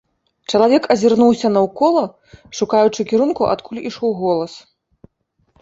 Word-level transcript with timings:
Чалавек 0.51 0.87
азірнуўся 0.93 1.51
наўкола, 1.57 2.03
шукаючы 2.61 3.01
кірунку, 3.13 3.43
адкуль 3.53 3.83
ішоў 3.91 4.09
голас. 4.23 4.53